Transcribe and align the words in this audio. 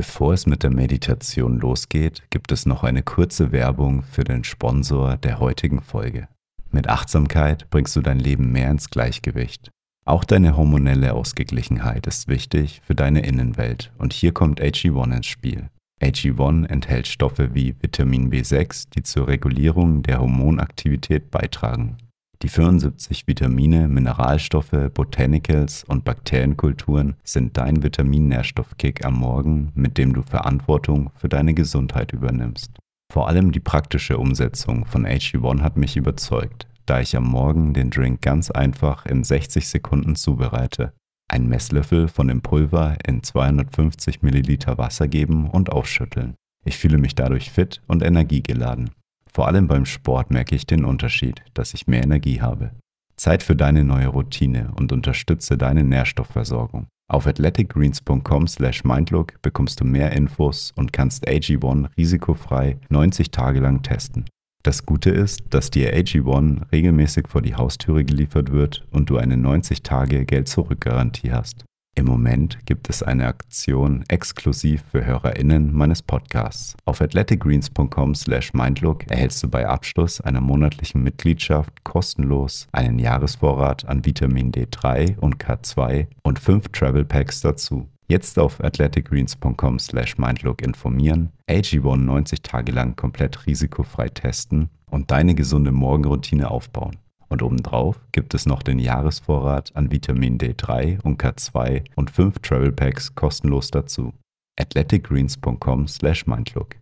Bevor 0.00 0.32
es 0.32 0.46
mit 0.46 0.62
der 0.62 0.70
Meditation 0.70 1.60
losgeht, 1.60 2.22
gibt 2.30 2.52
es 2.52 2.64
noch 2.64 2.84
eine 2.84 3.02
kurze 3.02 3.52
Werbung 3.52 4.02
für 4.02 4.24
den 4.24 4.44
Sponsor 4.44 5.18
der 5.18 5.40
heutigen 5.40 5.82
Folge. 5.82 6.26
Mit 6.70 6.88
Achtsamkeit 6.88 7.68
bringst 7.68 7.94
du 7.96 8.00
dein 8.00 8.18
Leben 8.18 8.50
mehr 8.50 8.70
ins 8.70 8.88
Gleichgewicht. 8.88 9.68
Auch 10.06 10.24
deine 10.24 10.56
hormonelle 10.56 11.12
Ausgeglichenheit 11.12 12.06
ist 12.06 12.28
wichtig 12.28 12.80
für 12.82 12.94
deine 12.94 13.26
Innenwelt 13.26 13.92
und 13.98 14.14
hier 14.14 14.32
kommt 14.32 14.62
AG1 14.62 15.16
ins 15.16 15.26
Spiel. 15.26 15.68
AG1 16.02 16.70
enthält 16.70 17.06
Stoffe 17.06 17.54
wie 17.54 17.74
Vitamin 17.82 18.30
B6, 18.30 18.88
die 18.94 19.02
zur 19.02 19.28
Regulierung 19.28 20.02
der 20.02 20.20
Hormonaktivität 20.20 21.30
beitragen. 21.30 21.98
Die 22.42 22.48
75 22.48 23.26
Vitamine, 23.26 23.86
Mineralstoffe, 23.86 24.90
Botanicals 24.94 25.84
und 25.84 26.04
Bakterienkulturen 26.04 27.16
sind 27.22 27.58
dein 27.58 27.82
Vitamin-Nährstoffkick 27.82 29.04
am 29.04 29.18
Morgen, 29.18 29.72
mit 29.74 29.98
dem 29.98 30.14
du 30.14 30.22
Verantwortung 30.22 31.10
für 31.16 31.28
deine 31.28 31.52
Gesundheit 31.52 32.12
übernimmst. 32.12 32.78
Vor 33.12 33.28
allem 33.28 33.52
die 33.52 33.60
praktische 33.60 34.16
Umsetzung 34.16 34.86
von 34.86 35.04
AG1 35.04 35.60
hat 35.60 35.76
mich 35.76 35.98
überzeugt, 35.98 36.66
da 36.86 37.00
ich 37.00 37.14
am 37.14 37.24
Morgen 37.24 37.74
den 37.74 37.90
Drink 37.90 38.22
ganz 38.22 38.50
einfach 38.50 39.04
in 39.04 39.22
60 39.22 39.68
Sekunden 39.68 40.16
zubereite. 40.16 40.94
Ein 41.28 41.46
Messlöffel 41.46 42.08
von 42.08 42.28
dem 42.28 42.40
Pulver 42.40 42.96
in 43.06 43.22
250 43.22 44.22
Milliliter 44.22 44.78
Wasser 44.78 45.08
geben 45.08 45.50
und 45.50 45.70
aufschütteln. 45.70 46.36
Ich 46.64 46.78
fühle 46.78 46.96
mich 46.96 47.14
dadurch 47.14 47.50
fit 47.50 47.82
und 47.86 48.02
energiegeladen. 48.02 48.90
Vor 49.32 49.46
allem 49.46 49.68
beim 49.68 49.86
Sport 49.86 50.30
merke 50.30 50.54
ich 50.54 50.66
den 50.66 50.84
Unterschied, 50.84 51.42
dass 51.54 51.74
ich 51.74 51.86
mehr 51.86 52.02
Energie 52.02 52.40
habe. 52.40 52.72
Zeit 53.16 53.42
für 53.42 53.54
deine 53.54 53.84
neue 53.84 54.08
Routine 54.08 54.72
und 54.76 54.92
unterstütze 54.92 55.58
deine 55.58 55.84
Nährstoffversorgung. 55.84 56.86
Auf 57.10 57.26
athleticgreens.com/mindlook 57.26 59.42
bekommst 59.42 59.80
du 59.80 59.84
mehr 59.84 60.12
Infos 60.12 60.72
und 60.76 60.92
kannst 60.92 61.28
AG1 61.28 61.88
risikofrei 61.98 62.78
90 62.88 63.30
Tage 63.30 63.60
lang 63.60 63.82
testen. 63.82 64.24
Das 64.62 64.86
Gute 64.86 65.10
ist, 65.10 65.42
dass 65.50 65.70
dir 65.70 65.94
AG1 65.94 66.70
regelmäßig 66.70 67.28
vor 67.28 67.42
die 67.42 67.54
Haustüre 67.54 68.04
geliefert 68.04 68.52
wird 68.52 68.86
und 68.90 69.10
du 69.10 69.16
eine 69.16 69.36
90 69.36 69.82
Tage 69.82 70.24
Geld-Zurück-Garantie 70.24 71.32
hast. 71.32 71.64
Im 72.00 72.06
Moment 72.06 72.58
gibt 72.64 72.88
es 72.88 73.02
eine 73.02 73.26
Aktion 73.26 74.04
exklusiv 74.08 74.82
für 74.90 75.04
HörerInnen 75.04 75.74
meines 75.74 76.00
Podcasts. 76.00 76.74
Auf 76.86 77.02
athleticgreens.com/mindlook 77.02 79.10
erhältst 79.10 79.42
du 79.42 79.48
bei 79.48 79.68
Abschluss 79.68 80.22
einer 80.22 80.40
monatlichen 80.40 81.02
Mitgliedschaft 81.02 81.84
kostenlos 81.84 82.68
einen 82.72 82.98
Jahresvorrat 82.98 83.84
an 83.84 84.06
Vitamin 84.06 84.50
D3 84.50 85.18
und 85.18 85.44
K2 85.44 86.06
und 86.22 86.38
fünf 86.38 86.68
Travel 86.68 87.04
Packs 87.04 87.42
dazu. 87.42 87.86
Jetzt 88.08 88.38
auf 88.38 88.64
athleticgreens.com/mindlook 88.64 90.62
informieren, 90.62 91.32
AG1 91.50 91.98
90 91.98 92.40
Tage 92.40 92.72
lang 92.72 92.96
komplett 92.96 93.46
risikofrei 93.46 94.08
testen 94.08 94.70
und 94.90 95.10
deine 95.10 95.34
gesunde 95.34 95.70
Morgenroutine 95.70 96.50
aufbauen. 96.50 96.96
Und 97.30 97.42
obendrauf 97.42 98.00
gibt 98.12 98.34
es 98.34 98.44
noch 98.44 98.62
den 98.62 98.80
Jahresvorrat 98.80 99.74
an 99.76 99.90
Vitamin 99.90 100.36
D3 100.36 101.00
und 101.02 101.22
K2 101.22 101.84
und 101.94 102.10
5 102.10 102.40
Travel 102.40 102.72
Packs 102.72 103.14
kostenlos 103.14 103.70
dazu. 103.70 104.12
athleticgreens.com 104.58 105.86
slash 105.86 106.26
mindlook. 106.26 106.76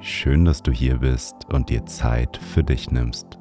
Schön, 0.00 0.44
dass 0.44 0.62
du 0.62 0.72
hier 0.72 0.98
bist 0.98 1.34
und 1.52 1.68
dir 1.68 1.84
Zeit 1.86 2.36
für 2.36 2.64
dich 2.64 2.90
nimmst. 2.90 3.38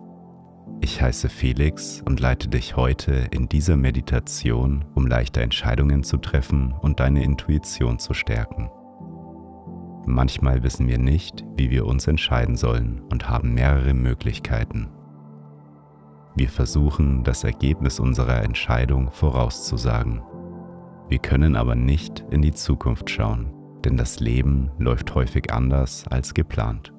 Ich 0.82 1.00
heiße 1.00 1.30
Felix 1.30 2.02
und 2.06 2.20
leite 2.20 2.50
dich 2.50 2.76
heute 2.76 3.28
in 3.32 3.48
dieser 3.48 3.78
Meditation, 3.78 4.86
um 4.96 5.06
leichte 5.06 5.42
Entscheidungen 5.42 6.04
zu 6.04 6.18
treffen 6.18 6.74
und 6.74 7.00
deine 7.00 7.24
Intuition 7.24 8.00
zu 8.00 8.16
stärken. 8.16 8.72
Manchmal 10.06 10.64
wissen 10.64 10.88
wir 10.88 10.98
nicht, 10.98 11.44
wie 11.56 11.70
wir 11.70 11.86
uns 11.86 12.08
entscheiden 12.08 12.56
sollen 12.56 13.02
und 13.12 13.30
haben 13.30 13.54
mehrere 13.54 13.94
Möglichkeiten. 13.94 14.90
Wir 16.36 16.50
versuchen, 16.50 17.24
das 17.24 17.44
Ergebnis 17.44 18.00
unserer 18.00 18.42
Entscheidung 18.42 19.12
vorauszusagen. 19.12 20.22
Wir 21.10 21.20
können 21.20 21.56
aber 21.56 21.76
nicht 21.76 22.26
in 22.32 22.42
die 22.42 22.54
Zukunft 22.54 23.10
schauen, 23.10 23.54
denn 23.84 23.98
das 23.98 24.20
Leben 24.20 24.72
läuft 24.80 25.14
häufig 25.14 25.52
anders 25.54 26.06
als 26.10 26.34
geplant. 26.34 26.94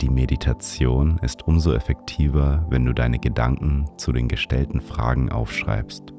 Die 0.00 0.10
Meditation 0.10 1.18
ist 1.22 1.46
umso 1.46 1.72
effektiver, 1.72 2.66
wenn 2.68 2.84
du 2.84 2.92
deine 2.92 3.18
Gedanken 3.18 3.86
zu 3.96 4.12
den 4.12 4.28
gestellten 4.28 4.80
Fragen 4.80 5.30
aufschreibst. 5.30 6.12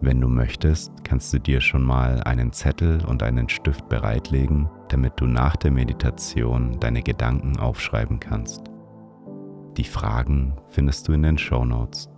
Wenn 0.00 0.20
du 0.20 0.28
möchtest, 0.28 0.92
kannst 1.04 1.32
du 1.32 1.38
dir 1.38 1.60
schon 1.60 1.82
mal 1.82 2.22
einen 2.24 2.52
Zettel 2.52 3.04
und 3.04 3.22
einen 3.22 3.48
Stift 3.48 3.88
bereitlegen 3.88 4.68
damit 4.94 5.20
du 5.20 5.26
nach 5.26 5.56
der 5.56 5.72
Meditation 5.72 6.78
deine 6.78 7.02
Gedanken 7.02 7.58
aufschreiben 7.58 8.20
kannst. 8.20 8.62
Die 9.76 9.82
Fragen 9.82 10.54
findest 10.68 11.08
du 11.08 11.12
in 11.14 11.24
den 11.24 11.36
Show 11.36 11.64
Notes. 11.64 12.08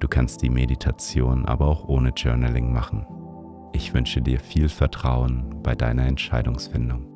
Du 0.00 0.08
kannst 0.08 0.42
die 0.42 0.50
Meditation 0.50 1.46
aber 1.46 1.68
auch 1.68 1.86
ohne 1.86 2.08
Journaling 2.08 2.72
machen. 2.72 3.06
Ich 3.72 3.94
wünsche 3.94 4.20
dir 4.20 4.40
viel 4.40 4.68
Vertrauen 4.68 5.62
bei 5.62 5.76
deiner 5.76 6.06
Entscheidungsfindung. 6.06 7.15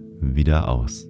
wieder 0.21 0.69
aus. 0.69 1.07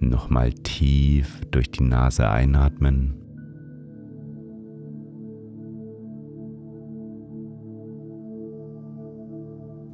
Nochmal 0.00 0.52
tief 0.52 1.40
durch 1.50 1.70
die 1.70 1.82
Nase 1.82 2.28
einatmen. 2.28 3.14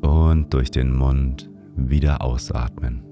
Und 0.03 0.53
durch 0.53 0.71
den 0.71 0.95
Mund 0.95 1.51
wieder 1.77 2.23
ausatmen. 2.23 3.03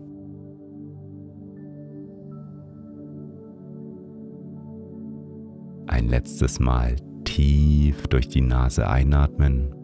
Ein 5.86 6.09
letztes 6.09 6.60
Mal 6.60 6.97
tief 7.24 8.06
durch 8.09 8.28
die 8.28 8.41
Nase 8.41 8.88
einatmen. 8.88 9.81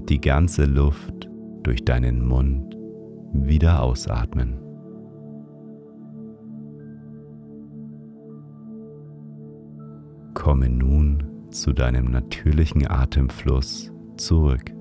Und 0.00 0.08
die 0.08 0.20
ganze 0.20 0.64
Luft 0.64 1.28
durch 1.62 1.84
deinen 1.84 2.26
Mund 2.26 2.74
wieder 3.34 3.82
ausatmen. 3.82 4.58
Komme 10.32 10.70
nun 10.70 11.22
zu 11.50 11.74
deinem 11.74 12.10
natürlichen 12.10 12.90
Atemfluss 12.90 13.92
zurück. 14.16 14.72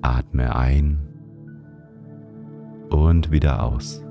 Atme 0.00 0.56
ein 0.56 0.98
und 2.88 3.30
wieder 3.30 3.62
aus. 3.62 4.07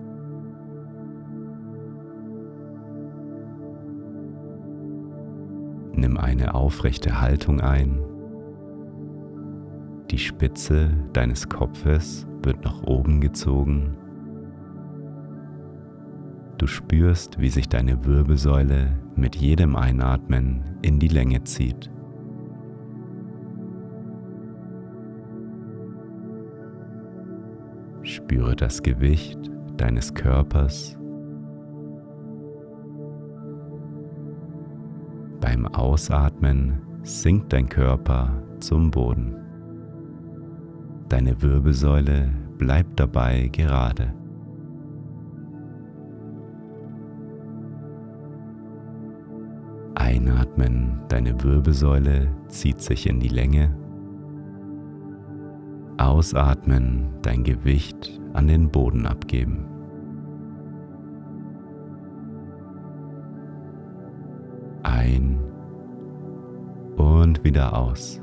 Nimm 5.97 6.15
eine 6.15 6.53
aufrechte 6.53 7.19
Haltung 7.19 7.59
ein. 7.59 7.99
Die 10.11 10.19
Spitze 10.19 10.91
deines 11.11 11.49
Kopfes 11.49 12.27
wird 12.43 12.63
nach 12.63 12.83
oben 12.83 13.19
gezogen. 13.19 13.97
Du 16.59 16.67
spürst, 16.67 17.39
wie 17.39 17.49
sich 17.49 17.67
deine 17.67 18.05
Wirbelsäule 18.05 18.99
mit 19.15 19.35
jedem 19.35 19.75
Einatmen 19.75 20.77
in 20.83 20.99
die 20.99 21.07
Länge 21.07 21.43
zieht. 21.43 21.91
Spüre 28.03 28.55
das 28.55 28.83
Gewicht 28.83 29.39
deines 29.77 30.13
Körpers. 30.13 30.95
Ausatmen 35.75 36.81
sinkt 37.03 37.53
dein 37.53 37.69
Körper 37.69 38.43
zum 38.59 38.91
Boden. 38.91 39.35
Deine 41.09 41.41
Wirbelsäule 41.41 42.31
bleibt 42.57 42.99
dabei 42.99 43.49
gerade. 43.51 44.13
Einatmen, 49.95 51.01
deine 51.07 51.41
Wirbelsäule 51.43 52.27
zieht 52.47 52.81
sich 52.81 53.07
in 53.07 53.19
die 53.19 53.29
Länge. 53.29 53.75
Ausatmen, 55.97 57.09
dein 57.21 57.43
Gewicht 57.43 58.19
an 58.33 58.47
den 58.47 58.69
Boden 58.69 59.05
abgeben. 59.05 59.66
Und 67.37 67.43
wieder 67.43 67.77
aus. 67.77 68.21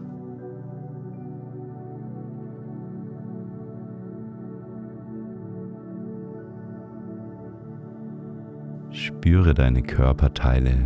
Spüre 8.91 9.55
deine 9.55 9.83
Körperteile, 9.83 10.77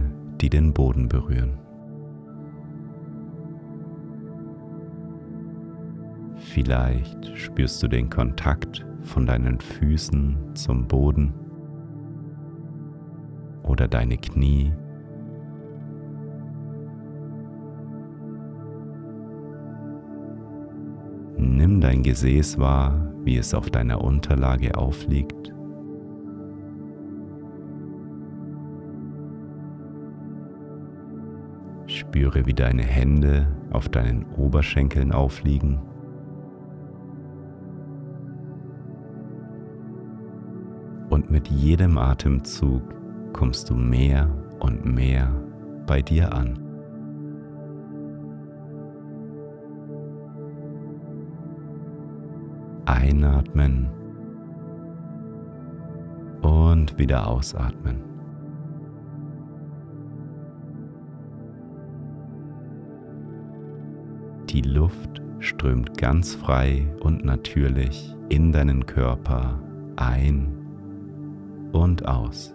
die 0.41 0.51
den 0.51 0.73
Boden 0.73 1.09
berühren. 1.09 1.59
Vielleicht 6.37 7.37
spürst 7.37 7.83
du 7.83 7.89
den 7.89 8.09
Kontakt 8.09 8.85
von 9.03 9.27
deinen 9.27 9.61
Füßen 9.61 10.55
zum 10.55 10.89
Boden 10.89 11.35
oder 13.63 13.87
deine 13.87 14.17
Knie. 14.17 14.73
Dein 21.88 22.02
Gesäß 22.02 22.58
wahr, 22.58 23.00
wie 23.25 23.38
es 23.38 23.55
auf 23.55 23.70
deiner 23.70 24.05
Unterlage 24.05 24.76
aufliegt. 24.76 25.55
Spüre, 31.87 32.44
wie 32.44 32.52
deine 32.52 32.82
Hände 32.82 33.46
auf 33.70 33.88
deinen 33.88 34.26
Oberschenkeln 34.37 35.12
aufliegen. 35.12 35.81
Und 41.08 41.31
mit 41.31 41.49
jedem 41.49 41.96
Atemzug 41.96 42.82
kommst 43.32 43.70
du 43.70 43.75
mehr 43.75 44.29
und 44.61 44.84
mehr 44.84 45.32
bei 45.87 46.02
dir 46.02 46.34
an. 46.34 46.68
Einatmen 52.99 53.89
und 56.43 56.99
wieder 56.99 57.29
ausatmen. 57.29 58.03
Die 64.50 64.62
Luft 64.62 65.23
strömt 65.39 65.97
ganz 65.97 66.35
frei 66.35 66.89
und 67.00 67.25
natürlich 67.25 68.17
in 68.31 68.50
deinen 68.50 68.85
Körper 68.85 69.62
ein 69.94 70.59
und 71.71 72.09
aus. 72.09 72.53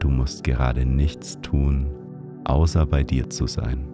Du 0.00 0.08
musst 0.08 0.42
gerade 0.42 0.84
nichts 0.84 1.40
tun, 1.40 1.97
außer 2.48 2.86
bei 2.86 3.04
dir 3.04 3.30
zu 3.30 3.46
sein. 3.46 3.84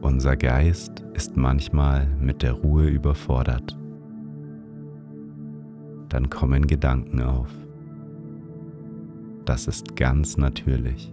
Unser 0.00 0.36
Geist 0.36 1.04
ist 1.14 1.36
manchmal 1.36 2.06
mit 2.20 2.42
der 2.42 2.52
Ruhe 2.52 2.86
überfordert. 2.86 3.76
Dann 6.08 6.30
kommen 6.30 6.66
Gedanken 6.66 7.20
auf. 7.22 7.50
Das 9.44 9.66
ist 9.66 9.96
ganz 9.96 10.36
natürlich. 10.36 11.12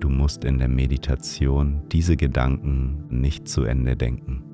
Du 0.00 0.08
musst 0.08 0.44
in 0.44 0.58
der 0.58 0.68
Meditation 0.68 1.82
diese 1.92 2.16
Gedanken 2.16 3.04
nicht 3.08 3.48
zu 3.48 3.64
Ende 3.64 3.96
denken. 3.96 4.53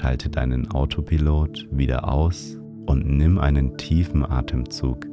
Schalte 0.00 0.30
deinen 0.30 0.70
Autopilot 0.70 1.68
wieder 1.70 2.10
aus 2.10 2.58
und 2.86 3.06
nimm 3.06 3.36
einen 3.36 3.76
tiefen 3.76 4.24
Atemzug. 4.24 5.04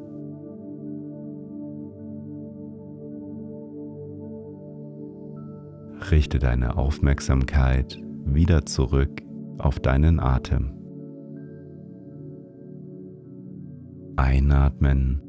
Richte 6.09 6.39
deine 6.39 6.77
Aufmerksamkeit 6.77 8.01
wieder 8.23 8.65
zurück 8.65 9.21
auf 9.57 9.81
deinen 9.81 10.21
Atem. 10.21 10.71
Einatmen 14.15 15.21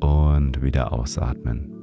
und 0.00 0.62
wieder 0.62 0.92
ausatmen. 0.92 1.77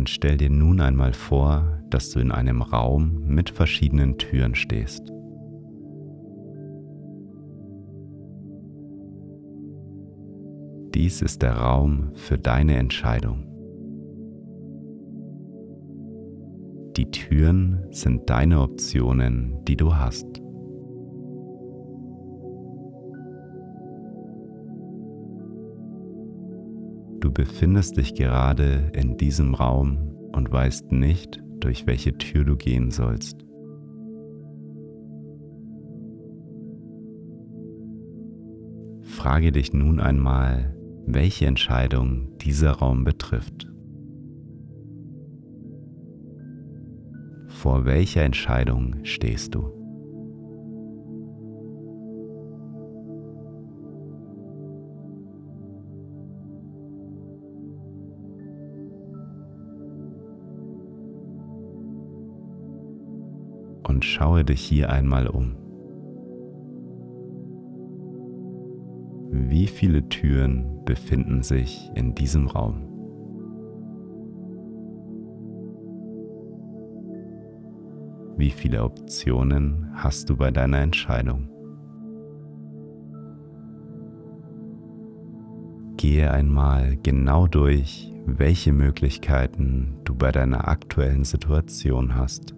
Und 0.00 0.08
stell 0.08 0.38
dir 0.38 0.48
nun 0.48 0.80
einmal 0.80 1.12
vor, 1.12 1.78
dass 1.90 2.08
du 2.08 2.20
in 2.20 2.32
einem 2.32 2.62
Raum 2.62 3.22
mit 3.26 3.50
verschiedenen 3.50 4.16
Türen 4.16 4.54
stehst. 4.54 5.02
Dies 10.94 11.20
ist 11.20 11.42
der 11.42 11.52
Raum 11.52 12.12
für 12.14 12.38
deine 12.38 12.78
Entscheidung. 12.78 13.44
Die 16.96 17.10
Türen 17.10 17.84
sind 17.90 18.30
deine 18.30 18.62
Optionen, 18.62 19.62
die 19.66 19.76
du 19.76 19.96
hast. 19.96 20.40
Du 27.30 27.34
befindest 27.44 27.96
dich 27.96 28.14
gerade 28.14 28.90
in 28.92 29.16
diesem 29.16 29.54
Raum 29.54 30.16
und 30.32 30.50
weißt 30.50 30.90
nicht, 30.90 31.40
durch 31.60 31.86
welche 31.86 32.18
Tür 32.18 32.42
du 32.42 32.56
gehen 32.56 32.90
sollst. 32.90 33.36
Frage 39.02 39.52
dich 39.52 39.72
nun 39.72 40.00
einmal, 40.00 40.74
welche 41.06 41.46
Entscheidung 41.46 42.36
dieser 42.38 42.72
Raum 42.72 43.04
betrifft. 43.04 43.70
Vor 47.46 47.84
welcher 47.84 48.24
Entscheidung 48.24 49.04
stehst 49.04 49.54
du? 49.54 49.79
Und 64.00 64.06
schaue 64.06 64.46
dich 64.46 64.62
hier 64.62 64.88
einmal 64.88 65.26
um. 65.26 65.56
Wie 69.30 69.66
viele 69.66 70.08
Türen 70.08 70.82
befinden 70.86 71.42
sich 71.42 71.90
in 71.94 72.14
diesem 72.14 72.46
Raum? 72.46 72.80
Wie 78.38 78.48
viele 78.48 78.84
Optionen 78.84 79.90
hast 79.92 80.30
du 80.30 80.36
bei 80.38 80.50
deiner 80.50 80.78
Entscheidung? 80.78 81.50
Gehe 85.98 86.30
einmal 86.30 86.96
genau 87.02 87.46
durch, 87.46 88.14
welche 88.24 88.72
Möglichkeiten 88.72 89.98
du 90.04 90.14
bei 90.14 90.32
deiner 90.32 90.68
aktuellen 90.68 91.24
Situation 91.24 92.14
hast. 92.14 92.54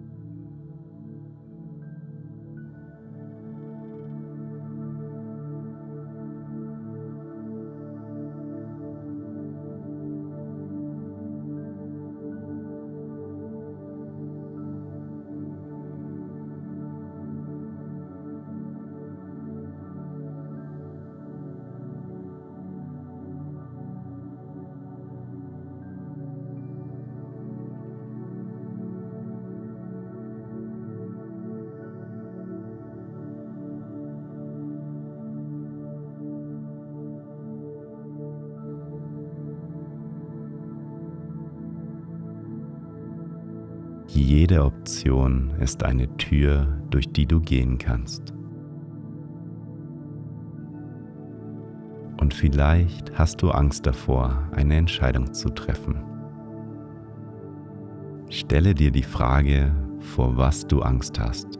Jede 44.25 44.63
Option 44.63 45.51
ist 45.59 45.83
eine 45.83 46.07
Tür, 46.15 46.81
durch 46.89 47.11
die 47.11 47.25
du 47.25 47.41
gehen 47.41 47.77
kannst. 47.77 48.33
Und 52.21 52.33
vielleicht 52.33 53.19
hast 53.19 53.41
du 53.41 53.51
Angst 53.51 53.85
davor, 53.85 54.47
eine 54.53 54.77
Entscheidung 54.77 55.33
zu 55.33 55.49
treffen. 55.49 56.01
Stelle 58.29 58.73
dir 58.73 58.91
die 58.91 59.03
Frage, 59.03 59.75
vor 59.99 60.37
was 60.37 60.65
du 60.67 60.81
Angst 60.81 61.19
hast. 61.19 61.59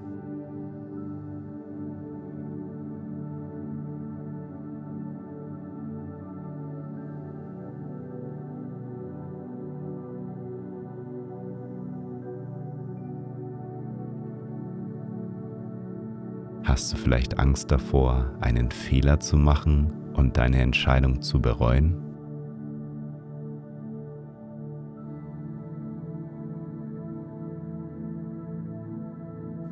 Hast 16.73 16.91
du 16.91 16.97
vielleicht 16.97 17.37
Angst 17.37 17.69
davor, 17.69 18.31
einen 18.41 18.71
Fehler 18.71 19.19
zu 19.19 19.37
machen 19.37 19.93
und 20.15 20.37
deine 20.37 20.59
Entscheidung 20.59 21.21
zu 21.21 21.39
bereuen? 21.39 22.01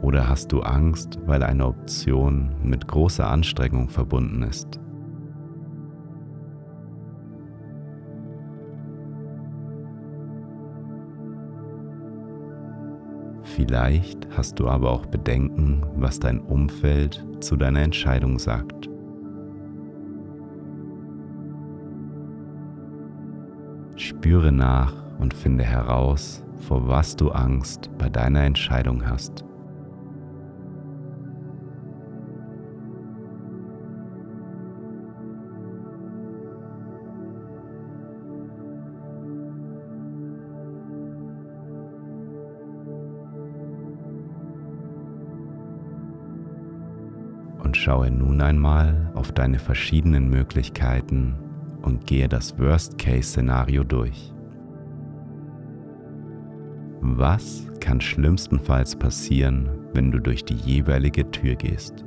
Oder 0.04 0.30
hast 0.30 0.52
du 0.52 0.62
Angst, 0.62 1.18
weil 1.26 1.42
eine 1.42 1.66
Option 1.66 2.54
mit 2.62 2.88
großer 2.88 3.28
Anstrengung 3.28 3.90
verbunden 3.90 4.44
ist? 4.44 4.80
Vielleicht 13.72 14.28
hast 14.36 14.60
du 14.60 14.68
aber 14.68 14.92
auch 14.92 15.06
Bedenken, 15.06 15.82
was 15.96 16.20
dein 16.20 16.42
Umfeld 16.42 17.26
zu 17.40 17.56
deiner 17.56 17.80
Entscheidung 17.80 18.38
sagt. 18.38 18.90
Spüre 23.96 24.52
nach 24.52 24.94
und 25.20 25.34
finde 25.34 25.64
heraus, 25.64 26.44
vor 26.58 26.90
was 26.90 27.16
du 27.16 27.30
Angst 27.32 27.90
bei 27.98 28.10
deiner 28.10 28.44
Entscheidung 28.44 29.10
hast. 29.10 29.46
Schaue 47.82 48.12
nun 48.12 48.42
einmal 48.42 49.12
auf 49.16 49.32
deine 49.32 49.58
verschiedenen 49.58 50.30
Möglichkeiten 50.30 51.36
und 51.82 52.06
gehe 52.06 52.30
das 52.30 52.58
Worst-Case-Szenario 52.60 53.84
durch. 53.84 54.34
Was 57.02 57.68
kann 57.80 58.00
schlimmstenfalls 58.00 58.96
passieren, 58.96 59.68
wenn 59.94 60.12
du 60.12 60.20
durch 60.20 60.46
die 60.46 60.54
jeweilige 60.54 61.30
Tür 61.32 61.56
gehst? 61.56 62.06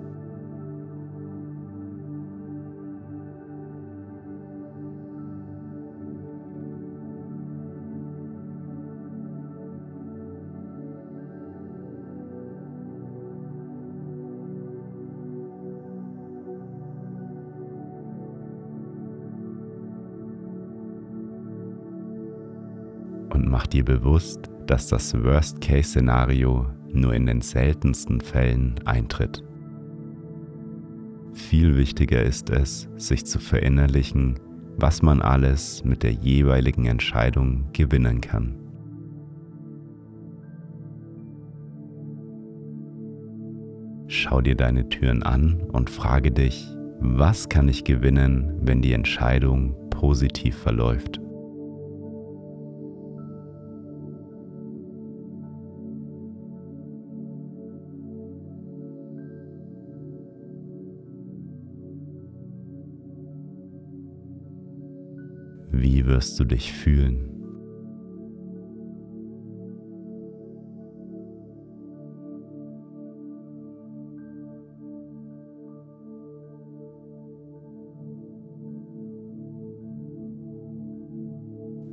Dir 23.75 23.85
bewusst, 23.85 24.49
dass 24.67 24.87
das 24.87 25.13
Worst-Case-Szenario 25.15 26.67
nur 26.93 27.13
in 27.13 27.27
den 27.27 27.41
seltensten 27.41 28.21
Fällen 28.21 28.77
eintritt. 28.85 29.43
Viel 31.33 31.77
wichtiger 31.77 32.23
ist 32.23 32.51
es, 32.51 32.89
sich 32.97 33.27
zu 33.27 33.41
verinnerlichen, 33.41 34.39
was 34.77 35.03
man 35.03 35.21
alles 35.21 35.85
mit 35.85 36.05
der 36.05 36.13
jeweiligen 36.13 36.87
Entscheidung 36.87 37.69
gewinnen 37.73 38.21
kann. 38.21 38.55
Schau 44.07 44.41
dir 44.41 44.55
deine 44.55 44.89
Türen 44.89 45.25
an 45.25 45.61
und 45.73 45.91
frage 45.91 46.31
dich, 46.31 46.69
was 47.01 47.49
kann 47.49 47.69
ich 47.69 47.83
gewinnen, 47.83 48.57
wenn 48.63 48.81
die 48.81 48.93
Entscheidung 48.93 49.75
positiv 49.91 50.57
verläuft? 50.57 51.24
Wie 65.85 66.07
wirst 66.07 66.41
du 66.41 66.45
dich 66.45 66.73
fühlen? 66.73 67.29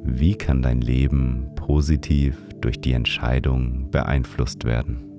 Wie 0.06 0.36
kann 0.36 0.62
dein 0.62 0.80
Leben 0.80 1.50
positiv 1.58 2.38
durch 2.62 2.80
die 2.80 2.94
Entscheidung 2.94 3.92
beeinflusst 3.92 4.64
werden? 4.64 5.11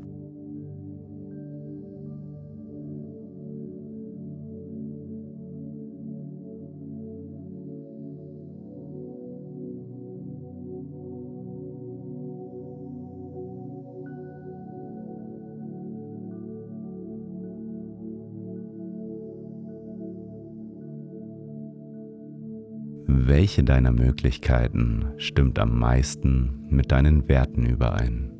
Welche 23.35 23.65
deiner 23.65 23.93
Möglichkeiten 23.93 25.07
stimmt 25.17 25.59
am 25.59 25.79
meisten 25.79 26.67
mit 26.69 26.93
deinen 26.93 27.29
Werten 27.29 27.65
überein? 27.65 28.31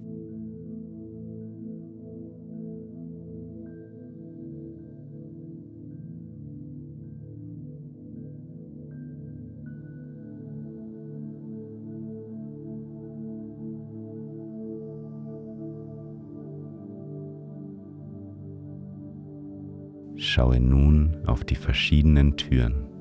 Schaue 20.17 20.61
nun 20.61 21.17
auf 21.25 21.45
die 21.45 21.55
verschiedenen 21.55 22.37
Türen. 22.37 22.92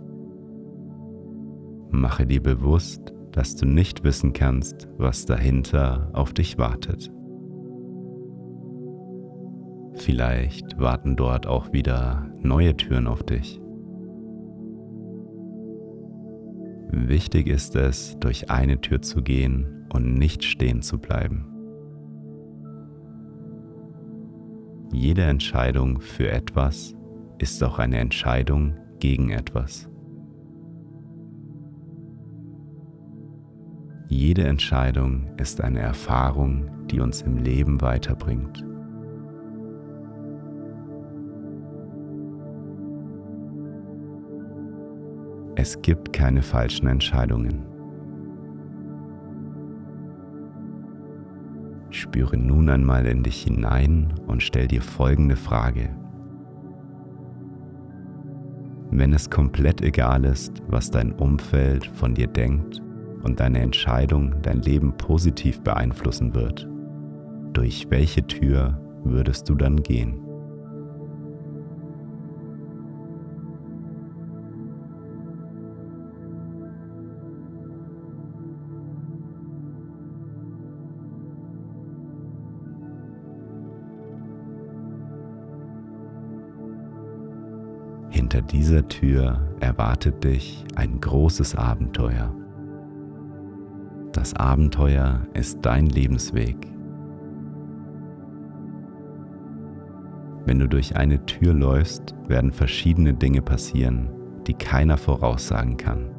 Mache 1.92 2.26
dir 2.26 2.42
bewusst, 2.42 3.14
dass 3.32 3.56
du 3.56 3.66
nicht 3.66 4.04
wissen 4.04 4.34
kannst, 4.34 4.88
was 4.98 5.26
dahinter 5.26 6.10
auf 6.14 6.34
dich 6.34 6.58
wartet. 6.58 7.12
Vielleicht 9.96 10.80
warten 10.80 11.16
dort 11.16 11.48
auch 11.48 11.74
wieder 11.74 12.30
neue 12.40 12.76
Türen 12.76 13.08
auf 13.08 13.24
dich. 13.24 13.60
Wichtig 16.92 17.48
ist 17.48 17.76
es, 17.76 18.18
durch 18.20 18.50
eine 18.50 18.80
Tür 18.80 19.02
zu 19.02 19.22
gehen 19.22 19.86
und 19.94 20.16
nicht 20.16 20.44
stehen 20.44 20.82
zu 20.82 20.98
bleiben. 20.98 21.48
Jede 24.94 25.24
Entscheidung 25.24 26.02
für 26.02 26.30
etwas 26.30 26.94
ist 27.38 27.64
auch 27.64 27.80
eine 27.80 27.98
Entscheidung 27.98 28.76
gegen 29.00 29.30
etwas. 29.30 29.91
Jede 34.12 34.44
Entscheidung 34.44 35.30
ist 35.38 35.62
eine 35.62 35.80
Erfahrung, 35.80 36.70
die 36.88 37.00
uns 37.00 37.22
im 37.22 37.38
Leben 37.38 37.80
weiterbringt. 37.80 38.62
Es 45.56 45.82
gibt 45.82 46.12
keine 46.12 46.42
falschen 46.42 46.88
Entscheidungen. 46.88 47.64
Spüre 51.90 52.36
nun 52.36 52.68
einmal 52.68 53.06
in 53.06 53.24
dich 53.24 53.44
hinein 53.44 54.14
und 54.28 54.44
stell 54.44 54.68
dir 54.68 54.82
folgende 54.82 55.38
Frage. 55.38 55.90
Wenn 58.90 59.14
es 59.14 59.30
komplett 59.30 59.80
egal 59.80 60.26
ist, 60.26 60.62
was 60.68 60.92
dein 60.92 61.14
Umfeld 61.14 61.86
von 61.86 62.14
dir 62.14 62.28
denkt 62.28 62.82
und 63.24 63.40
deine 63.40 63.60
Entscheidung 63.60 64.42
dein 64.42 64.62
Leben 64.62 64.98
positiv 64.98 65.62
beeinflussen 65.62 66.34
wird, 66.34 66.68
durch 67.54 67.88
welche 67.90 68.26
Tür 68.26 68.80
würdest 69.04 69.50
du 69.50 69.56
dann 69.56 69.84
gehen? 69.84 70.22
Hinter 88.12 88.42
dieser 88.42 88.88
Tür 88.88 89.42
erwartet 89.62 90.24
dich 90.24 90.64
ein 90.76 91.02
großes 91.02 91.56
Abenteuer. 91.56 92.34
Das 94.14 94.34
Abenteuer 94.34 95.22
ist 95.34 95.60
dein 95.62 95.86
Lebensweg. 95.86 96.68
Wenn 100.46 100.60
du 100.60 100.68
durch 100.68 100.98
eine 100.98 101.26
Tür 101.26 101.54
läufst, 101.54 102.14
werden 102.28 102.52
verschiedene 102.52 103.14
Dinge 103.14 103.42
passieren, 103.42 104.10
die 104.48 104.54
keiner 104.54 104.98
voraussagen 104.98 105.78
kann. 105.78 106.10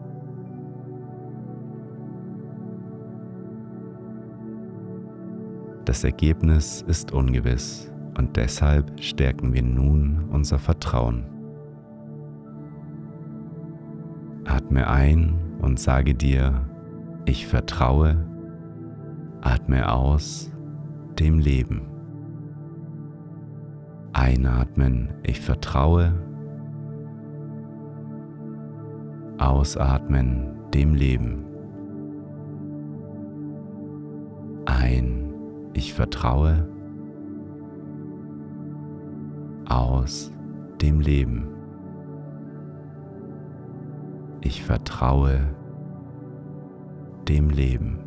Das 5.84 6.02
Ergebnis 6.02 6.82
ist 6.88 7.12
ungewiss 7.12 7.92
und 8.16 8.37
deshalb 8.37 9.02
stärken 9.02 9.52
wir 9.52 9.62
nun 9.62 10.30
unser 10.30 10.58
Vertrauen. 10.58 11.25
Atme 14.46 14.88
ein 14.88 15.34
und 15.61 15.78
sage 15.78 16.14
dir, 16.14 16.72
ich 17.25 17.47
vertraue. 17.47 18.17
Atme 19.41 19.93
aus 19.93 20.50
dem 21.19 21.38
Leben. 21.38 21.83
Einatmen, 24.12 25.14
ich 25.23 25.41
vertraue. 25.41 26.12
Ausatmen, 29.39 30.54
dem 30.73 30.95
Leben. 30.95 31.45
Ein, 34.67 35.35
ich 35.75 35.93
vertraue. 35.95 36.69
Aus 39.69 40.30
dem 40.80 41.00
Leben. 41.00 41.49
Ich 44.43 44.63
vertraue 44.63 45.41
dem 47.28 47.50
Leben. 47.50 47.99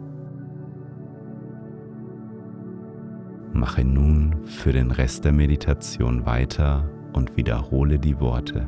Mache 3.53 3.85
nun 3.85 4.45
für 4.45 4.73
den 4.73 4.91
Rest 4.91 5.25
der 5.25 5.31
Meditation 5.31 6.25
weiter 6.25 6.89
und 7.13 7.37
wiederhole 7.37 7.97
die 7.99 8.19
Worte. 8.19 8.67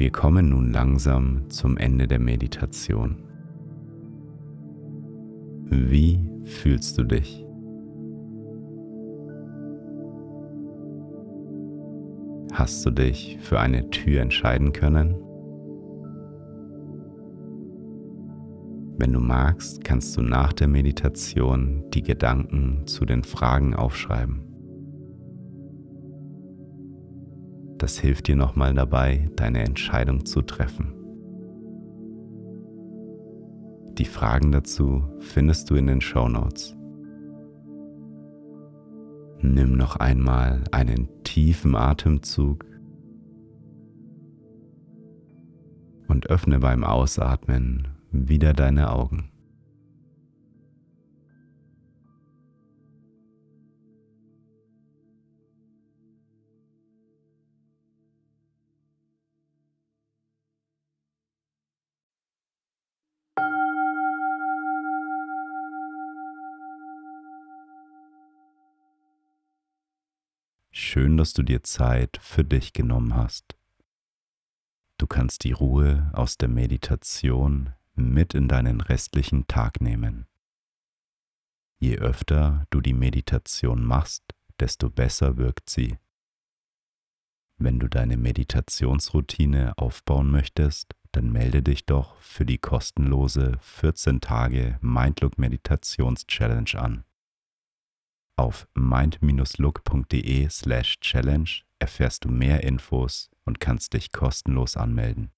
Wir 0.00 0.10
kommen 0.10 0.48
nun 0.48 0.72
langsam 0.72 1.50
zum 1.50 1.76
Ende 1.76 2.08
der 2.08 2.18
Meditation. 2.18 3.16
Wie 5.68 6.26
fühlst 6.42 6.96
du 6.96 7.04
dich? 7.04 7.44
Hast 12.54 12.86
du 12.86 12.90
dich 12.90 13.36
für 13.42 13.60
eine 13.60 13.90
Tür 13.90 14.22
entscheiden 14.22 14.72
können? 14.72 15.16
Wenn 18.96 19.12
du 19.12 19.20
magst, 19.20 19.84
kannst 19.84 20.16
du 20.16 20.22
nach 20.22 20.54
der 20.54 20.68
Meditation 20.68 21.84
die 21.90 22.02
Gedanken 22.02 22.86
zu 22.86 23.04
den 23.04 23.22
Fragen 23.22 23.74
aufschreiben. 23.74 24.49
Das 27.80 27.98
hilft 27.98 28.28
dir 28.28 28.36
nochmal 28.36 28.74
dabei, 28.74 29.30
deine 29.36 29.60
Entscheidung 29.60 30.26
zu 30.26 30.42
treffen. 30.42 30.92
Die 33.96 34.04
Fragen 34.04 34.52
dazu 34.52 35.02
findest 35.20 35.70
du 35.70 35.76
in 35.76 35.86
den 35.86 36.02
Show 36.02 36.28
Notes. 36.28 36.76
Nimm 39.40 39.78
noch 39.78 39.96
einmal 39.96 40.62
einen 40.72 41.08
tiefen 41.24 41.74
Atemzug 41.74 42.66
und 46.06 46.26
öffne 46.26 46.58
beim 46.58 46.84
Ausatmen 46.84 47.88
wieder 48.10 48.52
deine 48.52 48.92
Augen. 48.92 49.29
Schön, 70.92 71.16
dass 71.16 71.34
du 71.34 71.44
dir 71.44 71.62
Zeit 71.62 72.18
für 72.20 72.42
dich 72.42 72.72
genommen 72.72 73.14
hast. 73.14 73.54
Du 74.98 75.06
kannst 75.06 75.44
die 75.44 75.52
Ruhe 75.52 76.10
aus 76.14 76.36
der 76.36 76.48
Meditation 76.48 77.72
mit 77.94 78.34
in 78.34 78.48
deinen 78.48 78.80
restlichen 78.80 79.46
Tag 79.46 79.80
nehmen. 79.80 80.26
Je 81.78 81.96
öfter 81.98 82.66
du 82.70 82.80
die 82.80 82.92
Meditation 82.92 83.84
machst, 83.84 84.24
desto 84.58 84.90
besser 84.90 85.36
wirkt 85.36 85.70
sie. 85.70 85.96
Wenn 87.56 87.78
du 87.78 87.86
deine 87.86 88.16
Meditationsroutine 88.16 89.78
aufbauen 89.78 90.28
möchtest, 90.32 90.96
dann 91.12 91.30
melde 91.30 91.62
dich 91.62 91.86
doch 91.86 92.16
für 92.16 92.44
die 92.44 92.58
kostenlose 92.58 93.58
14 93.60 94.20
Tage 94.20 94.76
Mindlook 94.80 95.38
Meditations 95.38 96.26
Challenge 96.26 96.74
an. 96.74 97.04
Auf 98.40 98.66
mind-look.de 98.72 100.48
slash 100.48 100.98
challenge 101.00 101.60
erfährst 101.78 102.24
du 102.24 102.30
mehr 102.30 102.64
Infos 102.64 103.28
und 103.44 103.60
kannst 103.60 103.92
dich 103.92 104.12
kostenlos 104.12 104.78
anmelden. 104.78 105.30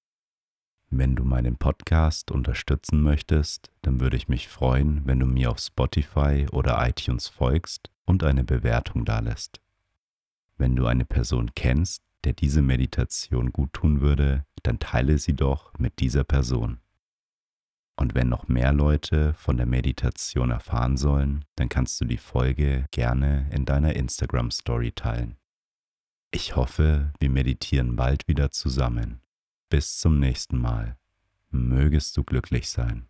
Wenn 0.89 1.13
du 1.17 1.25
meinen 1.25 1.57
Podcast 1.57 2.31
unterstützen 2.31 3.03
möchtest, 3.03 3.71
dann 3.81 3.99
würde 3.99 4.15
ich 4.15 4.29
mich 4.29 4.47
freuen, 4.47 5.01
wenn 5.03 5.19
du 5.19 5.25
mir 5.25 5.51
auf 5.51 5.59
Spotify 5.59 6.45
oder 6.53 6.81
iTunes 6.87 7.27
folgst 7.27 7.91
und 8.05 8.23
eine 8.23 8.45
Bewertung 8.45 9.03
dalässt. 9.03 9.59
Wenn 10.57 10.77
du 10.77 10.85
eine 10.85 11.03
Person 11.03 11.51
kennst, 11.55 12.03
der 12.23 12.31
diese 12.31 12.61
Meditation 12.61 13.51
gut 13.51 13.73
tun 13.73 13.99
würde, 13.99 14.45
dann 14.61 14.79
teile 14.79 15.17
sie 15.17 15.35
doch 15.35 15.77
mit 15.77 15.99
dieser 15.99 16.23
Person. 16.23 16.79
Und 17.95 18.15
wenn 18.15 18.29
noch 18.29 18.47
mehr 18.47 18.73
Leute 18.73 19.33
von 19.35 19.57
der 19.57 19.65
Meditation 19.65 20.49
erfahren 20.49 20.97
sollen, 20.97 21.45
dann 21.55 21.69
kannst 21.69 22.01
du 22.01 22.05
die 22.05 22.17
Folge 22.17 22.85
gerne 22.91 23.47
in 23.51 23.65
deiner 23.65 23.95
Instagram 23.95 24.51
Story 24.51 24.91
teilen. 24.91 25.37
Ich 26.31 26.55
hoffe, 26.55 27.13
wir 27.19 27.29
meditieren 27.29 27.95
bald 27.95 28.27
wieder 28.27 28.49
zusammen. 28.49 29.21
Bis 29.69 29.99
zum 29.99 30.19
nächsten 30.19 30.57
Mal. 30.57 30.97
Mögest 31.51 32.17
du 32.17 32.23
glücklich 32.23 32.69
sein. 32.69 33.07